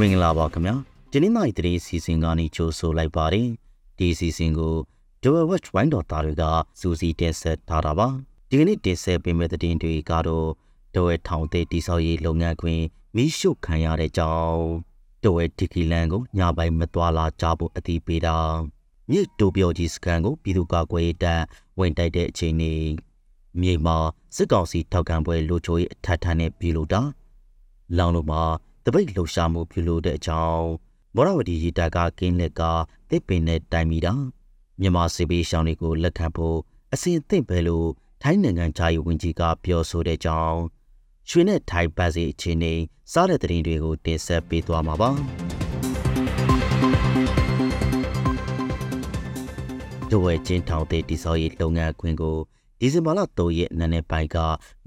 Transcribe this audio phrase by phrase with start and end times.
[0.00, 0.74] မင်္ဂလာပါခင်ဗျာ
[1.10, 3.48] ဒီနေ့နိုင်တည်းစီစဉ်ကနေကြိုဆိုလိုက်ပါတယ်
[3.98, 4.74] ဒီစီစဉ်ကို
[5.22, 6.44] Dual Watch Wine တော်သားတွေက
[6.80, 8.08] စူစီတင်ဆက်ထားတာပါ
[8.48, 10.48] ဒီကနေ့တင်ဆက်ပေးမယ့်သတင်းတွေကတော့
[10.94, 12.80] ဒဝဲထောင်သေးတိဆောက်ရေးလုပ်ငန်းခွင်
[13.16, 14.60] မိရှုခံရတဲ့ကြောင်း
[15.22, 18.36] ဒဝဲဒီကီလန်ကိုညပိုင်းမသွားလာကြဖို့အတိပေးတာ
[19.10, 21.42] မြစ်တိုပြောကြီးစကန်ကိုပြည်သူ့ကာကွယ်ရေးတပ်
[21.78, 22.80] ဝင်တိုက်တဲ့အချိန်นี้
[23.60, 23.96] မြေမှာ
[24.36, 27.00] စစ်ကောင်စီထောက်ခံပွဲလူချိုရေးအထက်ထန်နဲ့ပြည်လို့တာ
[27.96, 28.42] လောင်လို့မှာ
[28.84, 30.66] တပိတ်လှူရှာမှုပြုလုပ်တဲ့အကြောင်း
[31.14, 32.62] မောရဝတီရီတာကကင်းလက်က
[33.10, 34.14] တစ်ပင်နဲ့တိုင်မိတာ
[34.80, 36.58] မြန်မာစစ်ပေးရှောင်းတွေကိုလက်ခံဖို့
[36.92, 37.88] အစဉ်အသင့်ပဲလို့
[38.22, 40.60] ထိုင်းနိုင်ငံခြားရေးဝန်ကြီးကပြောဆိုတဲ့အကြောင်း
[41.28, 42.74] ရွှေနဲ့ထိုင်ပတ်စီအခြေအနေ
[43.12, 45.10] စားတဲ့သတင်းတွေကိုတင်ဆက်ပေးသွားမှာပါ
[50.10, 52.38] ဒဝဲချင်းထောင်တဲ့တိစောရေးလုပ်ငန်းခွင်ကို
[52.80, 54.36] ဒီဇင်ဘာလ3ရက်နေ့နေ့ပိုင်းက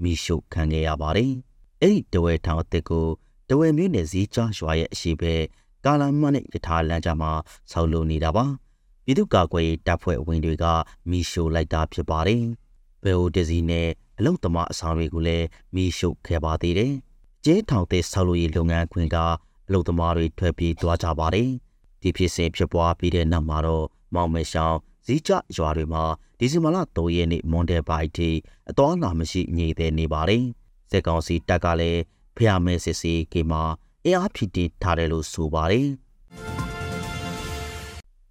[0.02, 1.32] မိရှုခံခဲ့ရပါတယ်။
[1.82, 3.06] အဲ့ဒီဒဝဲထောင်အစ်စ်ကို
[3.48, 5.34] တဝဲမြို့နယ်စည်းကြားရွာရဲ့အရှိဘဲ
[5.84, 7.32] ကာလာမနဲ့ယထာလမ်းကြားမှာ
[7.70, 8.44] ဆောက်လုပ်နေတာပါ
[9.04, 10.64] ပြည်သူ့ကာကွယ်ရေးတပ်ဖွဲ့ဝင်တွေက
[11.10, 12.44] မီရှိုလိုက်တာဖြစ်ပါတယ်
[13.02, 16.92] ဘယ်ဟိုတစီနဲ့အလုံသမားအဆောင်တွေကိုလည်းမီရှိုခဲ့ပါသေးတယ်
[17.44, 19.16] ကျဲထောင်တဲ့ဆောက်လုပ်ရေးလုပ်ငန်းခွင်က
[19.68, 21.50] အလုံသမားတွေထွက်ပြေးသွားကြပါတယ်
[22.00, 26.04] ဒီဖြစ်စဉ်ဖြစ်ပွားပြီးတဲ့နောက်မှာတော့မောင်မဲရှောင်းဇီးကြရွာတွေမှာ
[26.38, 28.30] ဒီဇင်ဘာလ3ရက်နေ့မွန်ဒယ်ဘိုက်တီ
[28.70, 30.44] အတော်လာမရှိညိတဲ့နေပါတယ်
[30.90, 32.00] စစ်ကောင်စီတပ်ကလည်း
[32.36, 33.62] ဖျားမဲစစ်စီကေမှာ
[34.04, 35.88] အင်အားဖြစ်တည်ထားတယ်လို့ဆိုပါတယ်။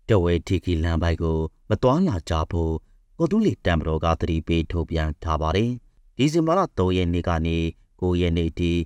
[0.10, 2.74] တဝဲတီကီလန်ဘိုက်ကိုမတော်လာကြဖို့
[3.18, 5.72] ကိုတူးလီတမ်ဘရောကသတိပေးထုတ်ပြန်ထားပါတယ်။
[6.18, 7.58] ဒီဇင်ဘာလ3ရက်နေ့ကနေ
[8.00, 8.78] 9ရက်နေ့ထိည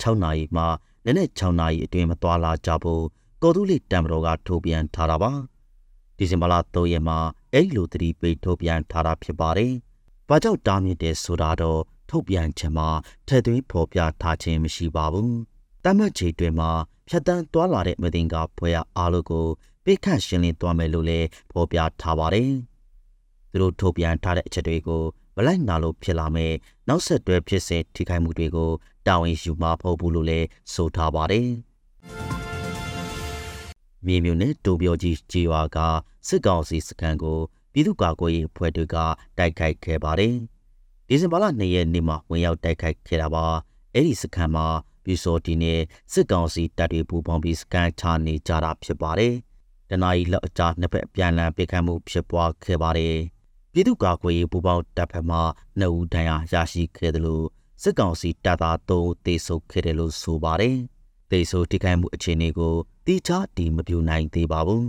[0.00, 0.64] 6နာရီမှ
[1.04, 3.04] နနက်6နာရီအတွင်းမတော်လာကြဖို့
[3.42, 5.32] ကိုတူးလီတမ်ဘရောကထုတ်ပြန်ထားတာပါ။
[6.16, 7.18] ဒီဇင်ဘာလ3ရက်မှာ
[7.52, 9.72] အဲ့လိုသတိပေးထုတ်ပြန်ထားတာဖြစ်ပါတယ်။
[10.28, 11.80] ဘာကြောင့်တားမြစ်တယ်ဆိုတာတော့
[12.12, 12.88] ထုတ်ပြန်ချက်မှာ
[13.28, 15.32] ထည့်သွင်းဖော်ပြထားခြင်းမရှိပါဘူး။
[15.84, 16.70] တမတ်ချေတွင်မှာ
[17.08, 19.46] ဖြတ်တန်းသွားလာတဲ့မတင်ကဖွဲရအားလုံးကို
[19.84, 22.50] ပိတ်ခတ်ရှင်းလင်းသွားမယ်လို့လည်းဖော်ပြထားပါတယ်။
[23.50, 25.02] သူတို့ထုတ်ပြန်ထားတဲ့အချက်တွေကို
[25.36, 26.52] မလိုက်နာလို့ဖြစ်လာမယ်
[26.88, 28.70] နောက်ဆက်တွဲဖြစ်စဉ်ထိခိုက်မှုတွေကို
[29.06, 31.48] တာဝန်ယူမှာဖို့ဘူးလို့လည်းဆိုထားပါတယ်။
[34.06, 35.78] မြေမြုံနဲ့တိုးပြောကြီးကြေးရွာက
[36.28, 37.38] စစ်ကောင်စီစခန်းကို
[37.72, 38.96] ပြည်သူ့ကာကွယ်ရေးအဖွဲ့တွေက
[39.38, 40.36] တိုက်ခိုက်ခဲ့ပါတယ်။
[41.12, 43.44] ဒီဇင်ဘာလ2ရက်နေ့မှာဝင်ရောက်တိုက်ခိုက်ခဲ့တာပါ
[43.94, 44.66] အဲ့ဒီစခန်းမှာ
[45.04, 45.80] ပြည်စော်တီနဲ့
[46.12, 49.34] စစ်ကောင်စီတပ်တွေပူးပေါင်းပြီးစကန်ချနေကြတာဖြစ်ပါတယ်
[49.90, 53.16] တနအီလောက်အကြာနှစ်ဖက်ပြန်လည်ပိတ်ခတ်မှုဖြစ်ပွားခဲ့ပါတယ်
[53.72, 55.38] ပြည်သူ့ကာကွယ်ရေးပူးပေါင်းတပ်ဖက်မှ
[55.78, 57.46] နှစ်ဦးဒဏ်ရာရရှိခဲ့တယ်လို့
[57.82, 60.76] စစ်ကောင်စီတပ်သား၃ဦးသေဆုံးခဲ့တယ်လို့ဆိုပါတယ်
[61.30, 62.74] သေဆုံးထိခိုက်မှုအခြေအနေကို
[63.06, 64.84] တိကျတီမပြနိုင်သေးပါဘူး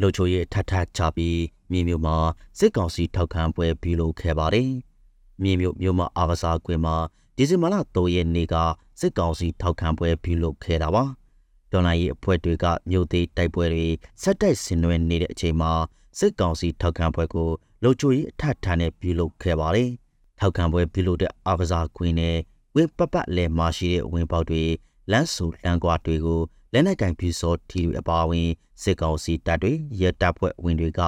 [0.00, 1.40] လူချိုရဲ့ထထချပြီး
[1.70, 2.16] မြေမြို့မှာ
[2.58, 4.70] စစ်ကောင်စီထောက်ခံပွဲပြုလုပ်ခဲ့ပါတယ်။
[5.42, 6.96] မြေမြို့မြို့မှာအာကစားကွင်းမှာ
[7.36, 8.54] ဒီဇင်ဘာလ3ရက်နေ့က
[9.00, 11.04] စစ်ကောင်စီထောက်ခံပွဲပြုလုပ်ခဲ့တာပါ။
[11.72, 13.86] ဒေါ်လာရေးအဖွဲ့တွေကမြို့သေးတိုက်ပွဲတွေ
[14.22, 15.72] ဆက်တိုက်ဆင်နွှဲနေတဲ့အချိန်မှာ
[16.18, 17.50] စစ်ကောင်စီထောက်ခံပွဲကို
[17.82, 19.90] လုံချိုရေးအထက်ထန်နဲ့ပြုလုပ်ခဲ့ပါတယ်။
[20.38, 22.36] ထောက်ခံပွဲပြုလုပ်တဲ့အာကစားကွင်းနဲ့
[22.74, 24.62] ဝင်းပပလဲမှာရှိတဲ့ဝင်းပေါက်တွေ
[25.10, 26.40] လမ်းဆူလမ်းကွာတွေကို
[26.76, 28.48] လက်နက်ကင်ပြူစောထီတွေအပါအဝင်
[28.82, 31.00] စစ်ကောင်စီတပ်တွေရဲတပ်ဖွဲ့ဝင်တွေက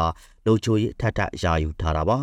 [0.46, 2.18] လုံချိုရေးထထရာယူထားတာပါ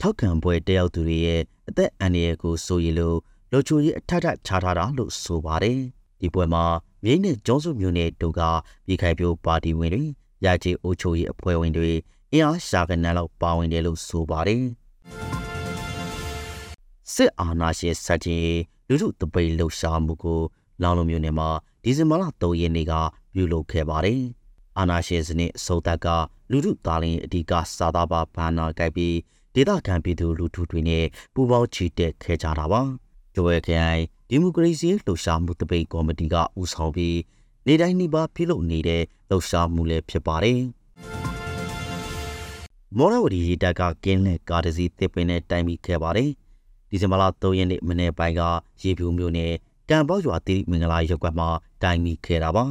[0.00, 3.18] ထောက်ခံပွဲတယောက်သူတွေရဲ့အသက်အန္တရာယ်ကိုစိုးရိမ်လို့
[3.52, 5.78] လုံချိုရေးအထထချထားတာလို့ဆိုပါတယ်
[6.20, 6.64] ဒီပွဲမှာ
[7.04, 8.40] မြိတ်နဲ့ကျောင်းစုမျိုးနယ်တို့က
[8.86, 10.04] ပြည်ခိုင်ပြိုပါတီဝင်တွေ
[10.44, 11.90] ရာချီအိုချိုရေးအဖွဲ့ဝင်တွေ
[12.32, 14.64] အင်အားရှာကနန်းလောက်ပါဝင်တယ်လို့ဆိုပါတယ်
[17.14, 18.56] စစ်အာဏာရှင်စက်ကြီး
[18.88, 20.40] လူထုတပိတ်လှုပ်ရှားမှုကို
[20.82, 21.50] လောင်လုံးမျိုးနယ်မှာ
[21.84, 22.92] ဒီဇင်ဘာလ3ရက်နေ့က
[23.34, 24.20] ပြုလုပ်ခဲ့ပါတယ်။
[24.78, 26.06] အာနာရှင်စနစ်အစိုးရက
[26.50, 29.16] လူထုသားလင်းအဓိကစာသားပါဘာနာကြိုက်ပြီး
[29.54, 32.80] ဒေသခံပြည်သူလူထုတွေနဲ့ပူးပေါင်းချီတက်ခဲ့ကြတာပါ။
[33.34, 37.18] ကြွယ်ခိုင်ဒီမိုကရေစီလှုပ်ရှားမှုတပိတ်ကော်မတီကဦးဆောင်ပြီး
[37.66, 40.60] နေတိုင်းနှိပါပြုလုပ်နေတဲ့လှုပ်ရှားမှုလည်းဖြစ်ပါတယ်။
[42.96, 46.30] မော်ရဝတီရေတပ်ကကင်းလက်ကားတစ်စီးတစ်ပင်နဲ့တိုင်ပြီးခဲ့ပါတယ်။
[46.90, 48.42] ဒီဇင်ဘာလ3ရက်နေ့မနေ့ပိုင်းက
[48.82, 49.52] ရေဖြူမျိုးနဲ့
[49.90, 51.48] ကံပေါရွာတိမင်္ဂလာရုပ်ကွက်မှာ
[51.82, 52.64] တိုင်မိခဲ့တာပါ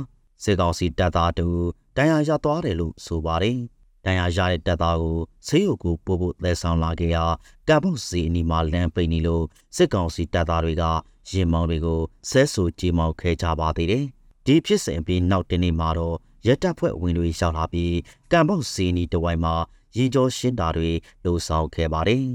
[0.43, 1.47] စစ်ကောင်စီတပ်သားတူ
[1.95, 3.59] တန်ရာရသွားတယ်လို့ဆိုပါတယ်
[4.05, 7.25] တန်ရာရတဲ့တပ်သားကိုဆေးရုံကိုပို့ဖို့လဲဆောင်လာခဲ့ရာ
[7.67, 9.43] ကံပေါစီအနီမှာလမ်းပိတ်နေလို့
[9.75, 10.83] စစ်ကောင်စီတပ်သားတွေက
[11.31, 14.05] ရင်မောင်းတွေကိုဆဲဆူကြေးမောင်းခဲ့ကြပါသေးတယ်
[14.45, 16.15] ဒီဖြစ်စဉ်ပြီးနောက်တနေ့မှာတော့
[16.47, 17.95] ရဲတပ်ဖွဲ့ဝင်တွေရောက်လာပြီး
[18.31, 19.55] ကံပေါစီအနီတဝိုင်းမှာ
[19.97, 20.91] ရေကြောရှင်းတာတွေ
[21.23, 22.25] လှုံ့ဆော်ခဲ့ပါတယ်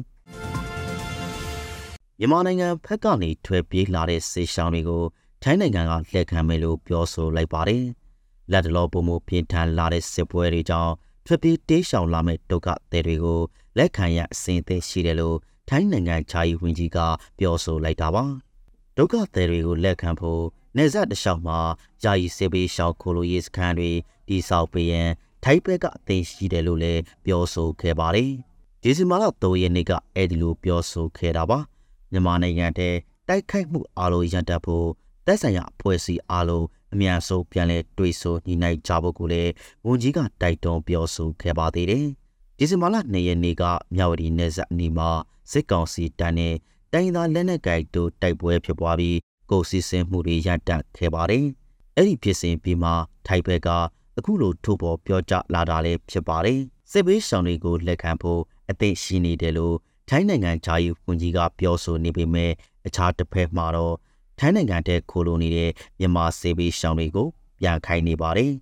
[2.18, 5.04] မြန်မာနိုင်ငံဖက်ကနေထွက်ပြေးလာတဲ့စေရှောင်းတွေကို
[5.42, 7.84] ထိုင်းနိုင်ငံကလက်ခံမယ်လို့ပြောဆိုလိုက်ပါတယ်။
[8.52, 10.92] လက်တလောပုံမှုပြင်ထန်လာတဲ့စစ်ပွဲတွေကြောင့်
[11.26, 13.40] ထွက်ပြေးတေးရှောင်လာမဲ့ဒုက္ခသည်တွေကို
[13.78, 15.36] လက်ခံရအစဉ်အသင့်ရှိတယ်လို့
[15.68, 16.98] ထိုင်းနိုင်ငံခြားရေးဝန်ကြီးက
[17.38, 18.24] ပြောဆိုလိုက်တာပါ။
[18.96, 20.42] ဒုက္ခသည်တွေကိုလက်ခံဖို့
[20.76, 21.58] နေဆက်တစ်လျှောက်မှာ
[22.04, 23.90] ယာယီစေဘေးရှောက်ခိုလိုရေးစခန်းတွေ
[24.28, 25.10] တိဆောက်ပေးရန်
[25.44, 28.30] ထိုင်းဘက်ကအသိရှိတယ်လို့လည်းပြောဆိုခဲ့ပါတယ်။
[28.82, 31.60] ဒီဇင်ဘာလ3ရက်နေ့ကအဲ့ဒီလိုပြောဆိုခဲ့တာပါ။
[32.12, 32.94] မြန်မာနိုင်ငံတဲ့
[33.28, 34.88] တိုက်ခိုက်မှုအလုံးရန်တပ်ဖို့
[35.26, 39.50] တိုက်ဆိုင်ရာအဖွဲ့အစည်းအလုံးအမြန်ဆုံးပြန်လည်တွေ့ဆုံညီနိုင်ကြဖို့ကိုလည်း
[39.86, 42.06] ဝန်ကြီးကတိုက်တွန်းပြောဆိုခဲ့ပါသေးတယ်။
[42.58, 43.64] ဒီဇင်ဘာလ2ရက်နေ့က
[43.94, 45.10] မြဝတီနယ်စပ်အနီးမှာ
[45.52, 46.54] စစ်ကောင်စီတပ်နဲ့
[46.92, 49.16] တိုင်းသားလက်နက်ကိုင်တို့တိုက်ပွဲဖြစ်ပွားပြီး
[49.50, 51.44] ကိုစီစင်မှုတွေရပ်တန့်ခဲ့ပါတယ်။
[51.96, 52.90] အဲ့ဒီဖြစ်စဉ်ပြီးမှ
[53.26, 53.68] ထိုင်ဘက်က
[54.18, 56.58] အခုလိုထုတ်ပေါ်ပြောကြားလာတာလည်းဖြစ်ပါတယ်။
[56.90, 59.76] စစ်ဘေးရှောင်တွေကိုလက်ခံဖို့အသင့်ရှိနေတယ်လို့
[60.08, 62.52] ထိုင်းနိုင်ငံခြားရေးဝန်ကြီးကပြောဆိုနေပေမဲ့
[62.86, 63.94] အခြားတစ်ဖက်မှာတော့
[64.38, 67.28] ထိုင်းနိုင်ငံတဲ့ခိုလိုနေတဲ့မြန်မာစစ်ဘေးရှောင်တွေကို
[67.60, 68.52] ပြန်ခိုင်းနေပါတယ်။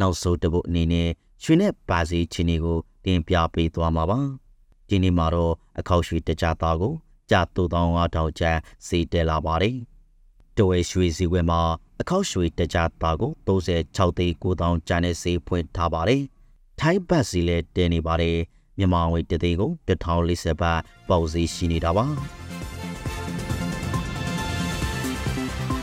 [0.00, 1.08] နောက်ဆုံးတစ်ပုတ်အနေနဲ့
[1.42, 4.18] ရွှေနဲ့ပါစီချင်းတွေကိုတင်ပြပေးသွားမှာပါ။
[4.88, 6.94] ဒီနေ့မှာတော့အခောက်ရွှေတကြသားကို
[7.30, 9.76] ကြာ3500ကျပ်စီတက်လာပါတယ်။
[10.56, 11.60] တဝဲရွှေစီဝဲမှာ
[12.00, 16.22] အခောက်ရွှေတကြသားကို36သိန်း9000ကျန်တဲ့ဈေးဖွင့်ထားပါတယ်။
[16.80, 18.38] ထိုင်းဘတ်စီလည်းတင်နေပါတယ်။
[18.78, 22.06] မြန်မာငွေတစ်သိန်းကို1040ဘတ်ပေါက်ဈေးရှိနေတာပါ။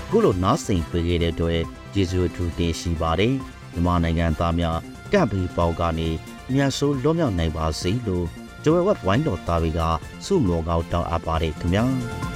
[0.10, 1.62] ခုလိုနားဆင်ပေးခဲ့တဲ့အတွက်
[1.94, 3.34] ကျေးဇူးအထူးတင်ရှိပါတယ်။
[3.74, 4.78] မြန်မာနိုင်ငံသားများ
[5.14, 6.10] ကပ်ပြီးပေါက်ကနေ
[6.54, 8.26] မြတ်ဆိုးလွတ်မြောက်နိုင်ပါစေလို့
[8.64, 9.82] ဂျိုဝဲဝက်ဝိုင်းတော်သားတွေက
[10.26, 11.86] စုမောကောက်တောင်းအပ်ပါတယ်ခင်ဗျာ။